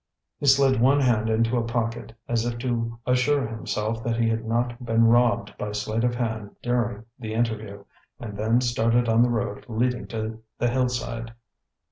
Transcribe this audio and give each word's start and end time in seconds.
He 0.39 0.47
slid 0.47 0.81
one 0.81 0.99
hand 0.99 1.29
into 1.29 1.57
a 1.57 1.63
pocket, 1.63 2.11
as 2.27 2.43
if 2.43 2.57
to 2.57 2.97
assure 3.05 3.45
himself 3.45 4.03
that 4.03 4.19
he 4.19 4.27
had 4.27 4.45
not 4.47 4.83
been 4.83 5.03
robbed 5.05 5.55
by 5.59 5.73
sleight 5.73 6.03
of 6.03 6.15
hand 6.15 6.55
during 6.63 7.05
the 7.19 7.35
interview, 7.35 7.85
and 8.19 8.35
then 8.35 8.61
started 8.61 9.07
on 9.07 9.21
the 9.21 9.29
road 9.29 9.63
leading 9.69 10.07
to 10.07 10.41
the 10.57 10.69
Hillside. 10.69 11.35